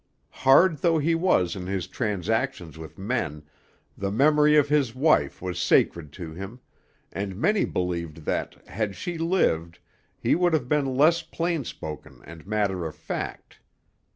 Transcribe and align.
Hard 0.31 0.77
though 0.79 0.97
he 0.97 1.13
was 1.13 1.55
in 1.55 1.67
his 1.67 1.85
transactions 1.85 2.75
with 2.75 2.97
men, 2.97 3.43
the 3.95 4.09
memory 4.09 4.55
of 4.55 4.67
his 4.67 4.95
wife 4.95 5.43
was 5.43 5.61
sacred 5.61 6.11
to 6.13 6.33
him; 6.33 6.59
and 7.13 7.35
many 7.35 7.65
believed 7.65 8.25
that, 8.25 8.67
had 8.67 8.95
she 8.95 9.19
lived, 9.19 9.77
he 10.17 10.33
would 10.33 10.53
have 10.53 10.67
been 10.67 10.97
less 10.97 11.21
plain 11.21 11.63
spoken 11.65 12.21
and 12.25 12.47
matter 12.47 12.87
of 12.87 12.95
fact. 12.95 13.59